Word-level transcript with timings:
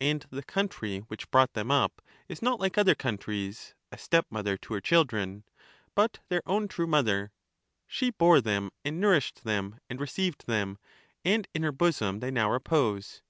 And 0.00 0.26
the 0.30 0.42
country 0.42 0.98
which 1.06 1.30
brought 1.30 1.52
them 1.52 1.70
up 1.70 2.02
is 2.28 2.42
not 2.42 2.58
like 2.58 2.76
other 2.76 2.96
countries, 2.96 3.76
a 3.92 3.96
stepmother 3.96 4.56
to 4.56 4.74
her 4.74 4.80
children, 4.80 5.44
but 5.94 6.18
their 6.28 6.42
own 6.46 6.66
true 6.66 6.88
mother; 6.88 7.30
she 7.86 8.10
bore 8.10 8.40
them 8.40 8.72
and 8.84 9.00
nourished 9.00 9.44
them 9.44 9.78
and 9.88 10.00
re 10.00 10.08
ceived 10.08 10.46
them, 10.46 10.78
and 11.24 11.46
in 11.54 11.62
her 11.62 11.70
bosom 11.70 12.18
they 12.18 12.32
now 12.32 12.50
repose. 12.50 13.22